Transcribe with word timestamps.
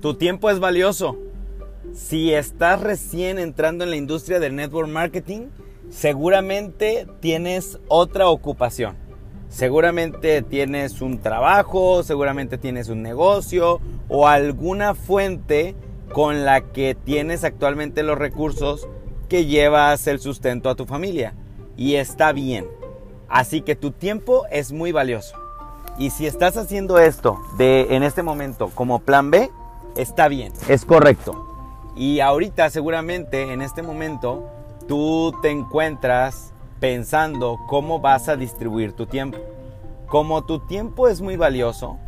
Tu 0.00 0.14
tiempo 0.14 0.50
es 0.50 0.60
valioso. 0.60 1.16
Si 1.94 2.32
estás 2.32 2.80
recién 2.80 3.38
entrando 3.38 3.84
en 3.84 3.90
la 3.90 3.96
industria 3.96 4.38
del 4.40 4.54
network 4.54 4.88
marketing, 4.88 5.48
seguramente 5.88 7.06
tienes 7.20 7.78
otra 7.88 8.28
ocupación. 8.28 8.96
Seguramente 9.48 10.42
tienes 10.42 11.00
un 11.00 11.18
trabajo, 11.18 12.02
seguramente 12.02 12.58
tienes 12.58 12.88
un 12.88 13.02
negocio 13.02 13.80
o 14.08 14.28
alguna 14.28 14.94
fuente 14.94 15.74
con 16.12 16.44
la 16.44 16.60
que 16.60 16.94
tienes 16.94 17.44
actualmente 17.44 18.02
los 18.02 18.18
recursos 18.18 18.88
que 19.28 19.46
llevas 19.46 20.06
el 20.06 20.20
sustento 20.20 20.68
a 20.68 20.74
tu 20.74 20.84
familia. 20.84 21.34
Y 21.76 21.94
está 21.94 22.32
bien. 22.32 22.66
Así 23.28 23.62
que 23.62 23.76
tu 23.76 23.92
tiempo 23.92 24.44
es 24.50 24.72
muy 24.72 24.92
valioso. 24.92 25.36
Y 25.98 26.10
si 26.10 26.26
estás 26.26 26.56
haciendo 26.56 26.98
esto 26.98 27.40
de 27.56 27.94
en 27.96 28.02
este 28.02 28.22
momento 28.22 28.70
como 28.74 28.98
plan 28.98 29.30
B, 29.30 29.50
está 29.96 30.28
bien, 30.28 30.52
es 30.68 30.84
correcto. 30.84 31.46
Y 31.96 32.20
ahorita 32.20 32.70
seguramente 32.70 33.52
en 33.52 33.62
este 33.62 33.82
momento 33.82 34.50
tú 34.86 35.34
te 35.42 35.50
encuentras 35.50 36.52
pensando 36.80 37.58
cómo 37.66 38.00
vas 38.00 38.28
a 38.28 38.36
distribuir 38.36 38.92
tu 38.92 39.06
tiempo. 39.06 39.38
Como 40.06 40.44
tu 40.44 40.60
tiempo 40.60 41.08
es 41.08 41.20
muy 41.20 41.36
valioso, 41.36 41.98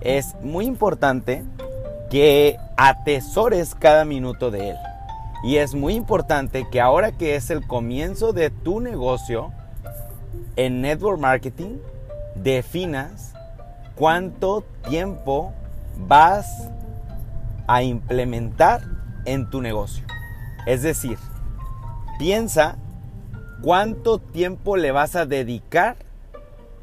es 0.00 0.34
muy 0.42 0.66
importante 0.66 1.44
que 2.10 2.58
atesores 2.76 3.74
cada 3.74 4.04
minuto 4.04 4.50
de 4.50 4.70
él. 4.70 4.76
Y 5.44 5.56
es 5.56 5.74
muy 5.74 5.94
importante 5.94 6.66
que 6.70 6.80
ahora 6.80 7.12
que 7.12 7.36
es 7.36 7.50
el 7.50 7.66
comienzo 7.66 8.32
de 8.32 8.50
tu 8.50 8.80
negocio 8.80 9.52
en 10.56 10.80
network 10.80 11.20
marketing, 11.20 11.78
definas 12.34 13.32
cuánto 13.94 14.64
tiempo 14.88 15.52
vas 15.96 16.68
a 17.66 17.82
implementar 17.82 18.82
en 19.24 19.48
tu 19.50 19.60
negocio. 19.60 20.04
Es 20.66 20.82
decir, 20.82 21.18
piensa 22.18 22.76
cuánto 23.62 24.18
tiempo 24.18 24.76
le 24.76 24.92
vas 24.92 25.16
a 25.16 25.26
dedicar 25.26 25.96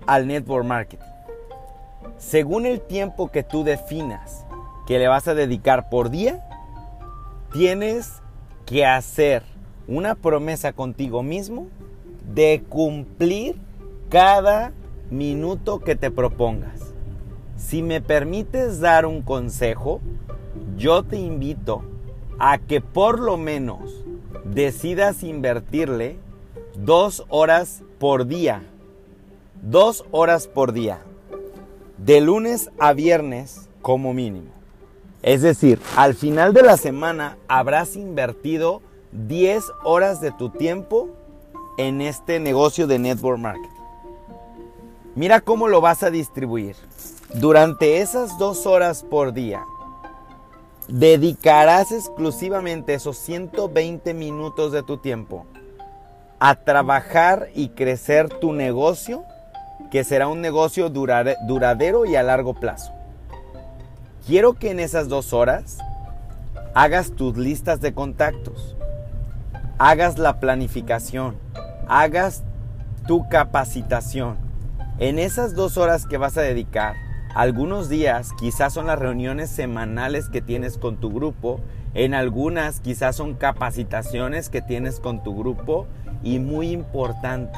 al 0.06 0.28
network 0.28 0.66
marketing. 0.66 1.06
Según 2.18 2.66
el 2.66 2.82
tiempo 2.82 3.32
que 3.32 3.44
tú 3.44 3.64
definas 3.64 4.46
que 4.88 5.00
le 5.00 5.08
vas 5.08 5.28
a 5.28 5.34
dedicar 5.34 5.90
por 5.90 6.10
día, 6.10 6.46
tienes 7.52 8.22
que 8.66 8.86
hacer 8.86 9.44
una 9.88 10.16
promesa 10.16 10.74
contigo 10.74 11.24
mismo 11.24 11.68
de 12.34 12.64
cumplir 12.68 13.56
cada 14.10 14.72
minuto 15.10 15.80
que 15.80 15.96
te 15.96 16.12
propongas. 16.12 16.94
Si 17.58 17.82
me 17.82 18.02
permites 18.02 18.80
dar 18.80 19.06
un 19.06 19.22
consejo, 19.22 20.02
yo 20.78 21.04
te 21.04 21.18
invito 21.18 21.84
a 22.40 22.58
que 22.58 22.82
por 22.82 23.20
lo 23.20 23.38
menos 23.38 24.04
decidas 24.44 25.24
invertirle 25.24 26.18
dos 26.76 27.26
horas 27.30 27.84
por 28.00 28.28
día. 28.28 28.64
Dos 29.62 30.06
horas 30.12 30.48
por 30.48 30.74
día. 30.74 31.00
De 31.98 32.22
lunes 32.22 32.70
a 32.80 32.94
viernes 32.94 33.70
como 33.82 34.14
mínimo. 34.14 34.52
Es 35.22 35.42
decir, 35.42 35.80
al 35.96 36.16
final 36.16 36.54
de 36.54 36.64
la 36.64 36.76
semana 36.76 37.38
habrás 37.48 37.96
invertido 37.96 38.82
10 39.14 39.64
horas 39.84 40.20
de 40.20 40.32
tu 40.32 40.50
tiempo 40.50 41.10
en 41.78 42.02
este 42.02 42.40
negocio 42.40 42.88
de 42.88 43.00
network 43.00 43.40
marketing. 43.40 43.70
Mira 45.16 45.40
cómo 45.42 45.68
lo 45.68 45.80
vas 45.80 46.04
a 46.04 46.10
distribuir. 46.10 46.76
Durante 47.36 48.02
esas 48.02 48.38
dos 48.38 48.66
horas 48.66 49.04
por 49.04 49.32
día, 49.32 49.64
dedicarás 50.88 51.92
exclusivamente 51.92 52.94
esos 52.94 53.18
120 53.18 54.14
minutos 54.14 54.72
de 54.72 54.84
tu 54.84 54.98
tiempo 54.98 55.46
a 56.40 56.56
trabajar 56.56 57.48
y 57.56 57.70
crecer 57.70 58.28
tu 58.28 58.52
negocio, 58.52 59.24
que 59.92 60.04
será 60.04 60.28
un 60.28 60.42
negocio 60.42 60.90
duradero 60.90 62.06
y 62.06 62.16
a 62.16 62.24
largo 62.24 62.54
plazo. 62.54 62.92
Quiero 64.28 64.54
que 64.54 64.72
en 64.72 64.80
esas 64.80 65.08
dos 65.08 65.32
horas 65.32 65.78
hagas 66.74 67.12
tus 67.12 67.38
listas 67.38 67.80
de 67.80 67.94
contactos, 67.94 68.76
hagas 69.78 70.18
la 70.18 70.40
planificación, 70.40 71.38
hagas 71.88 72.44
tu 73.08 73.28
capacitación. 73.30 74.38
En 75.00 75.20
esas 75.20 75.56
dos 75.56 75.78
horas 75.78 76.06
que 76.06 76.18
vas 76.18 76.38
a 76.38 76.42
dedicar, 76.42 76.96
algunos 77.34 77.90
días 77.90 78.32
quizás 78.38 78.74
son 78.74 78.88
las 78.88 79.00
reuniones 79.00 79.50
semanales 79.50 80.30
que 80.30 80.42
tienes 80.42 80.78
con 80.78 80.98
tu 80.98 81.12
grupo, 81.12 81.60
en 81.94 82.14
algunas 82.14 82.80
quizás 82.80 83.16
son 83.16 83.34
capacitaciones 83.34 84.50
que 84.50 84.62
tienes 84.62 85.00
con 85.00 85.24
tu 85.24 85.36
grupo 85.36 85.88
y 86.24 86.40
muy 86.40 86.70
importante, 86.70 87.58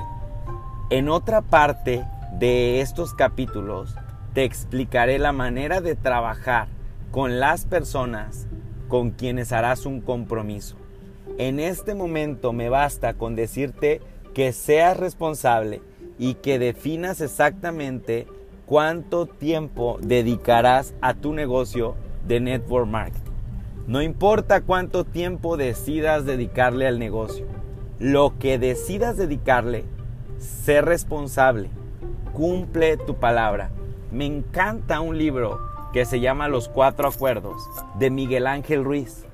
en 0.90 1.10
otra 1.10 1.42
parte 1.42 2.06
de 2.40 2.82
estos 2.82 3.14
capítulos 3.14 3.96
te 4.34 4.44
explicaré 4.44 5.20
la 5.20 5.32
manera 5.32 5.82
de 5.82 5.96
trabajar 5.96 6.68
con 7.12 7.40
las 7.40 7.66
personas 7.66 8.48
con 8.88 9.12
quienes 9.12 9.52
harás 9.52 9.86
un 9.86 10.02
compromiso. 10.02 10.76
En 11.38 11.60
este 11.60 11.96
momento 11.96 12.54
me 12.54 12.70
basta 12.70 13.14
con 13.14 13.36
decirte 13.36 14.02
que 14.34 14.52
seas 14.52 14.98
responsable 14.98 15.82
y 16.20 16.36
que 16.36 16.60
definas 16.60 17.22
exactamente 17.22 18.28
cuánto 18.66 19.26
tiempo 19.26 19.98
dedicarás 20.02 20.94
a 21.02 21.14
tu 21.14 21.34
negocio 21.34 21.96
de 22.28 22.40
network 22.40 22.88
marketing. 22.88 23.32
No 23.88 24.02
importa 24.02 24.62
cuánto 24.62 25.04
tiempo 25.04 25.58
decidas 25.58 26.26
dedicarle 26.26 26.88
al 26.88 26.98
negocio, 26.98 27.46
lo 28.00 28.38
que 28.40 28.58
decidas 28.58 29.18
dedicarle, 29.18 29.86
sé 30.40 30.82
responsable, 30.82 31.70
cumple 32.34 32.98
tu 32.98 33.16
palabra. 33.16 33.70
Me 34.12 34.26
encanta 34.26 35.02
un 35.02 35.18
libro 35.18 35.60
que 35.94 36.06
se 36.06 36.20
llama 36.20 36.48
Los 36.48 36.68
Cuatro 36.68 37.08
Acuerdos 37.08 37.62
de 38.00 38.10
Miguel 38.10 38.48
Ángel 38.48 38.84
Ruiz. 38.84 39.26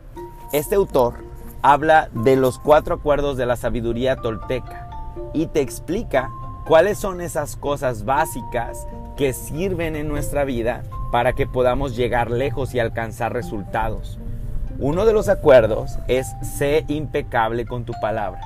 Este 0.52 0.76
autor 0.76 1.14
habla 1.62 2.10
de 2.14 2.36
los 2.36 2.60
cuatro 2.60 2.96
acuerdos 2.96 3.38
de 3.38 3.46
la 3.46 3.56
sabiduría 3.56 4.18
tolteca 4.18 4.90
y 5.34 5.48
te 5.48 5.62
explica 5.62 6.30
cuáles 6.66 6.98
son 6.98 7.22
esas 7.22 7.56
cosas 7.56 8.04
básicas 8.04 8.88
que 9.16 9.34
sirven 9.34 9.96
en 9.96 10.08
nuestra 10.08 10.46
vida 10.46 10.84
para 11.12 11.34
que 11.34 11.48
podamos 11.48 11.96
llegar 11.96 12.32
lejos 12.32 12.74
y 12.74 12.80
alcanzar 12.80 13.34
resultados. 13.34 14.20
Uno 14.80 15.06
de 15.06 15.14
los 15.14 15.30
acuerdos 15.30 16.00
es 16.08 16.28
sé 16.42 16.86
impecable 16.88 17.66
con 17.66 17.86
tu 17.86 17.94
palabra. 18.02 18.42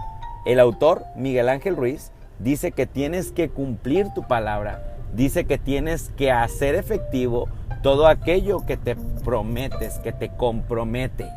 El 0.45 0.59
autor, 0.59 1.03
Miguel 1.15 1.49
Ángel 1.49 1.75
Ruiz, 1.75 2.11
dice 2.39 2.71
que 2.71 2.85
tienes 2.85 3.31
que 3.31 3.49
cumplir 3.49 4.07
tu 4.13 4.27
palabra, 4.27 4.97
dice 5.13 5.45
que 5.45 5.57
tienes 5.57 6.09
que 6.17 6.31
hacer 6.31 6.75
efectivo 6.75 7.47
todo 7.81 8.07
aquello 8.07 8.65
que 8.65 8.77
te 8.77 8.95
prometes, 9.23 9.99
que 9.99 10.11
te 10.11 10.29
compromete. 10.29 11.27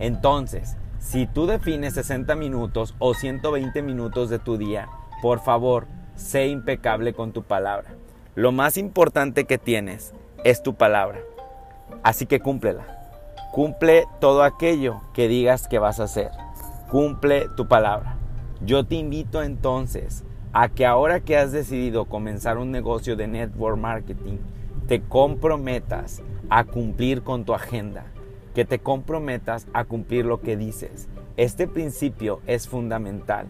Entonces, 0.00 0.76
si 0.98 1.26
tú 1.26 1.46
defines 1.46 1.94
60 1.94 2.34
minutos 2.36 2.94
o 2.98 3.14
120 3.14 3.82
minutos 3.82 4.28
de 4.28 4.38
tu 4.38 4.58
día, 4.58 4.88
por 5.22 5.40
favor, 5.40 5.86
sé 6.14 6.48
impecable 6.48 7.14
con 7.14 7.32
tu 7.32 7.42
palabra. 7.42 7.90
Lo 8.34 8.50
más 8.50 8.78
importante 8.78 9.44
que 9.44 9.58
tienes 9.58 10.14
es 10.42 10.62
tu 10.62 10.74
palabra. 10.74 11.20
Así 12.02 12.24
que 12.24 12.40
cúmplela. 12.40 13.10
Cumple 13.52 14.06
todo 14.20 14.42
aquello 14.42 15.02
que 15.12 15.28
digas 15.28 15.68
que 15.68 15.78
vas 15.78 16.00
a 16.00 16.04
hacer. 16.04 16.30
Cumple 16.90 17.48
tu 17.58 17.68
palabra. 17.68 18.16
Yo 18.64 18.86
te 18.86 18.94
invito 18.94 19.42
entonces 19.42 20.24
a 20.54 20.70
que 20.70 20.86
ahora 20.86 21.20
que 21.20 21.36
has 21.36 21.52
decidido 21.52 22.06
comenzar 22.06 22.56
un 22.56 22.70
negocio 22.70 23.16
de 23.16 23.26
network 23.26 23.76
marketing, 23.76 24.38
te 24.88 25.02
comprometas 25.02 26.22
a 26.48 26.64
cumplir 26.64 27.22
con 27.22 27.44
tu 27.44 27.52
agenda, 27.52 28.06
que 28.54 28.64
te 28.64 28.78
comprometas 28.78 29.66
a 29.74 29.84
cumplir 29.84 30.24
lo 30.24 30.40
que 30.40 30.56
dices. 30.56 31.06
Este 31.36 31.68
principio 31.68 32.40
es 32.46 32.66
fundamental. 32.66 33.46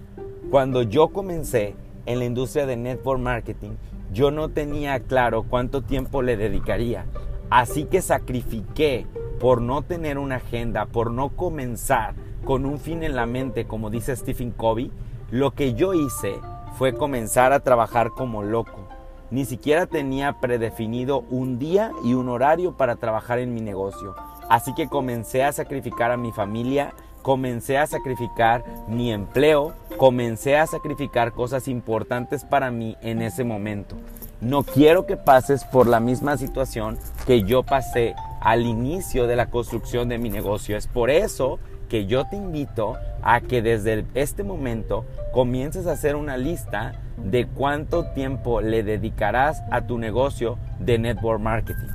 Cuando 0.51 0.83
yo 0.83 1.09
comencé 1.09 1.77
en 2.05 2.19
la 2.19 2.25
industria 2.25 2.67
de 2.67 2.77
network 2.77 3.21
marketing, 3.21 3.77
yo 4.13 4.31
no 4.31 4.51
tenía 4.51 5.01
claro 5.01 5.45
cuánto 5.45 5.83
tiempo 5.83 6.23
le 6.23 6.37
dedicaría. 6.37 7.07
Así 7.51 7.85
que 7.85 8.03
sacrifiqué 8.03 9.07
por 9.41 9.61
no 9.61 9.83
tener 9.83 10.19
una 10.19 10.37
agenda, 10.37 10.87
por 10.87 11.11
no 11.11 11.31
comenzar 11.31 12.15
con 12.45 12.67
un 12.67 12.79
fin 12.79 13.03
en 13.03 13.17
la 13.17 13.27
mente, 13.27 13.67
como 13.67 13.91
dice 13.91 14.15
Stephen 14.15 14.51
Covey, 14.51 14.91
lo 15.31 15.53
que 15.53 15.75
yo 15.75 15.95
hice 15.95 16.35
fue 16.77 16.95
comenzar 16.95 17.53
a 17.53 17.61
trabajar 17.61 18.11
como 18.11 18.43
loco. 18.43 18.89
Ni 19.31 19.47
siquiera 19.47 19.87
tenía 19.87 20.41
predefinido 20.41 21.21
un 21.31 21.59
día 21.59 21.93
y 22.05 22.15
un 22.15 22.29
horario 22.29 22.77
para 22.77 22.97
trabajar 22.97 23.39
en 23.39 23.55
mi 23.55 23.63
negocio. 23.63 24.15
Así 24.51 24.75
que 24.75 24.89
comencé 24.89 25.43
a 25.43 25.53
sacrificar 25.53 26.11
a 26.11 26.19
mi 26.19 26.33
familia, 26.33 26.93
comencé 27.23 27.79
a 27.79 27.87
sacrificar 27.87 28.65
mi 28.89 29.13
empleo, 29.13 29.73
comencé 29.97 30.57
a 30.57 30.67
sacrificar 30.67 31.33
cosas 31.33 31.69
importantes 31.69 32.45
para 32.45 32.71
mí 32.71 32.97
en 33.01 33.23
ese 33.23 33.45
momento. 33.45 33.97
No 34.41 34.65
quiero 34.65 35.07
que 35.07 35.17
pases 35.17 35.65
por 35.65 35.87
la 35.87 36.01
misma 36.01 36.37
situación 36.37 36.99
que 37.27 37.45
yo 37.45 37.63
pasé 37.63 38.15
al 38.41 38.67
inicio 38.67 39.29
de 39.29 39.37
la 39.37 39.47
construcción 39.47 40.09
de 40.09 40.19
mi 40.19 40.31
negocio. 40.31 40.77
Es 40.77 40.89
por 40.89 41.11
eso 41.11 41.61
que 41.89 42.07
yo 42.07 42.27
te 42.27 42.37
invito 42.37 42.97
a 43.23 43.41
que 43.41 43.63
desde 43.63 44.05
este 44.15 44.43
momento 44.43 45.05
comiences 45.33 45.87
a 45.87 45.93
hacer 45.93 46.17
una 46.17 46.37
lista 46.37 46.93
de 47.19 47.47
cuánto 47.47 48.07
tiempo 48.15 48.61
le 48.61 48.83
dedicarás 48.83 49.63
a 49.71 49.83
tu 49.83 49.99
negocio 49.99 50.59
de 50.81 50.99
network 50.99 51.41
marketing. 51.41 51.89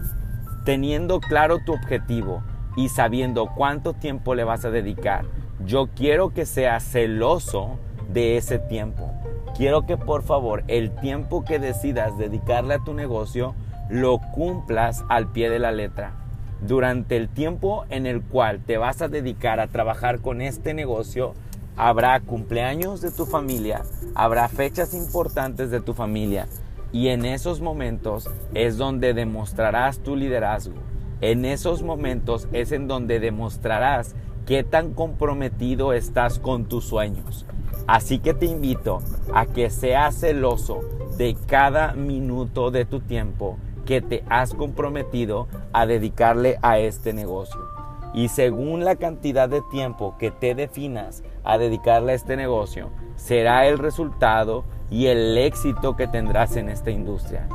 Teniendo 0.63 1.19
claro 1.19 1.59
tu 1.65 1.73
objetivo 1.73 2.43
y 2.77 2.89
sabiendo 2.89 3.49
cuánto 3.55 3.93
tiempo 3.93 4.35
le 4.35 4.45
vas 4.45 4.63
a 4.63 4.69
dedicar, 4.69 5.25
yo 5.65 5.89
quiero 5.95 6.29
que 6.29 6.45
seas 6.45 6.83
celoso 6.83 7.79
de 8.07 8.37
ese 8.37 8.59
tiempo. 8.59 9.11
Quiero 9.57 9.87
que 9.87 9.97
por 9.97 10.21
favor 10.21 10.63
el 10.67 10.91
tiempo 10.91 11.43
que 11.43 11.57
decidas 11.57 12.17
dedicarle 12.17 12.75
a 12.75 12.83
tu 12.83 12.93
negocio 12.93 13.55
lo 13.89 14.19
cumplas 14.19 15.03
al 15.09 15.31
pie 15.31 15.49
de 15.49 15.59
la 15.59 15.71
letra. 15.71 16.13
Durante 16.61 17.17
el 17.17 17.29
tiempo 17.29 17.85
en 17.89 18.05
el 18.05 18.21
cual 18.21 18.59
te 18.59 18.77
vas 18.77 19.01
a 19.01 19.07
dedicar 19.07 19.59
a 19.59 19.67
trabajar 19.67 20.21
con 20.21 20.41
este 20.41 20.75
negocio, 20.75 21.33
habrá 21.75 22.19
cumpleaños 22.19 23.01
de 23.01 23.11
tu 23.11 23.25
familia, 23.25 23.81
habrá 24.13 24.47
fechas 24.49 24.93
importantes 24.93 25.71
de 25.71 25.81
tu 25.81 25.93
familia 25.93 26.47
y 26.91 27.07
en 27.07 27.25
esos 27.25 27.59
momentos 27.59 28.29
es 28.53 28.77
donde 28.77 29.13
demostrarás 29.13 29.99
tu 29.99 30.15
liderazgo. 30.15 30.75
En 31.19 31.45
esos 31.45 31.81
momentos 31.81 32.47
es 32.51 32.71
en 32.71 32.87
donde 32.87 33.19
demostrarás 33.19 34.15
qué 34.45 34.63
tan 34.63 34.93
comprometido 34.93 35.93
estás 35.93 36.37
con 36.37 36.65
tus 36.65 36.85
sueños. 36.85 37.45
Así 37.87 38.19
que 38.19 38.33
te 38.33 38.45
invito 38.45 38.99
a 39.33 39.45
que 39.45 39.69
seas 39.69 40.19
celoso 40.19 40.81
de 41.17 41.35
cada 41.47 41.93
minuto 41.93 42.69
de 42.69 42.85
tu 42.85 42.99
tiempo 42.99 43.57
que 43.85 44.01
te 44.01 44.23
has 44.29 44.53
comprometido 44.53 45.47
a 45.73 45.85
dedicarle 45.85 46.59
a 46.61 46.77
este 46.77 47.13
negocio. 47.13 47.61
Y 48.13 48.27
según 48.27 48.85
la 48.85 48.95
cantidad 48.95 49.49
de 49.49 49.61
tiempo 49.71 50.15
que 50.19 50.29
te 50.31 50.53
definas 50.53 51.23
a 51.43 51.57
dedicarle 51.57 52.11
a 52.11 52.15
este 52.15 52.35
negocio, 52.35 52.89
será 53.15 53.67
el 53.67 53.79
resultado 53.79 54.65
y 54.91 55.07
el 55.07 55.37
éxito 55.37 55.95
que 55.95 56.07
tendrás 56.07 56.57
en 56.57 56.69
esta 56.69 56.91
industria. 56.91 57.47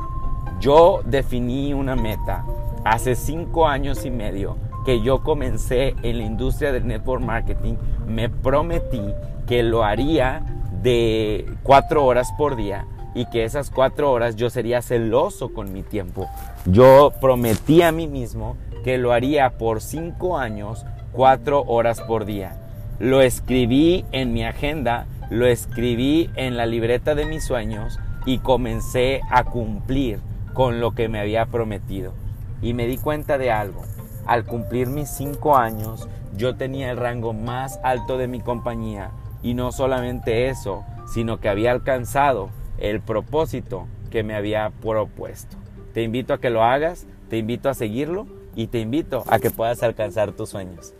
Yo 0.59 1.01
definí 1.05 1.73
una 1.73 1.95
meta 1.95 2.45
hace 2.85 3.15
cinco 3.15 3.67
años 3.67 4.05
y 4.05 4.11
medio 4.11 4.57
que 4.85 5.01
yo 5.01 5.23
comencé 5.23 5.95
en 6.03 6.17
la 6.17 6.23
industria 6.23 6.71
del 6.71 6.87
network 6.87 7.21
marketing. 7.21 7.75
Me 8.07 8.29
prometí 8.29 9.01
que 9.47 9.63
lo 9.63 9.83
haría 9.83 10.43
de 10.81 11.45
cuatro 11.63 12.05
horas 12.05 12.33
por 12.37 12.55
día 12.55 12.85
y 13.15 13.25
que 13.27 13.43
esas 13.43 13.69
cuatro 13.69 14.11
horas 14.11 14.35
yo 14.35 14.49
sería 14.49 14.81
celoso 14.81 15.53
con 15.53 15.71
mi 15.71 15.83
tiempo. 15.83 16.27
Yo 16.65 17.13
prometí 17.21 17.81
a 17.81 17.91
mí 17.91 18.07
mismo 18.07 18.57
que 18.83 18.97
lo 18.97 19.13
haría 19.13 19.57
por 19.57 19.81
cinco 19.81 20.37
años, 20.37 20.85
cuatro 21.11 21.63
horas 21.63 22.01
por 22.01 22.25
día. 22.25 22.57
Lo 22.99 23.21
escribí 23.21 24.05
en 24.11 24.33
mi 24.33 24.43
agenda, 24.43 25.07
lo 25.29 25.45
escribí 25.45 26.29
en 26.35 26.57
la 26.57 26.65
libreta 26.65 27.15
de 27.15 27.25
mis 27.25 27.45
sueños 27.45 27.99
y 28.25 28.39
comencé 28.39 29.21
a 29.29 29.43
cumplir 29.43 30.19
con 30.53 30.79
lo 30.79 30.91
que 30.91 31.07
me 31.07 31.19
había 31.19 31.45
prometido. 31.45 32.13
Y 32.63 32.73
me 32.73 32.87
di 32.87 32.97
cuenta 32.97 33.37
de 33.37 33.51
algo. 33.51 33.83
Al 34.25 34.45
cumplir 34.45 34.87
mis 34.87 35.09
cinco 35.09 35.57
años, 35.57 36.07
yo 36.35 36.55
tenía 36.55 36.89
el 36.89 36.97
rango 36.97 37.33
más 37.33 37.79
alto 37.83 38.17
de 38.17 38.27
mi 38.27 38.39
compañía. 38.39 39.11
Y 39.43 39.53
no 39.53 39.71
solamente 39.71 40.47
eso, 40.49 40.83
sino 41.05 41.39
que 41.39 41.49
había 41.49 41.71
alcanzado 41.71 42.49
el 42.77 43.01
propósito 43.01 43.85
que 44.09 44.23
me 44.23 44.33
había 44.33 44.71
propuesto. 44.81 45.57
Te 45.93 46.01
invito 46.01 46.33
a 46.33 46.39
que 46.39 46.49
lo 46.49 46.63
hagas, 46.63 47.05
te 47.29 47.37
invito 47.37 47.69
a 47.69 47.73
seguirlo 47.73 48.25
y 48.55 48.67
te 48.67 48.79
invito 48.79 49.23
a 49.27 49.39
que 49.39 49.51
puedas 49.51 49.83
alcanzar 49.83 50.31
tus 50.31 50.49
sueños. 50.49 50.93